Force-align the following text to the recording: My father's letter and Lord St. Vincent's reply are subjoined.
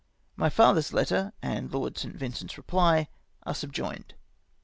My 0.35 0.49
father's 0.49 0.93
letter 0.93 1.31
and 1.43 1.71
Lord 1.71 1.95
St. 1.95 2.15
Vincent's 2.15 2.57
reply 2.57 3.07
are 3.43 3.53
subjoined. 3.53 4.15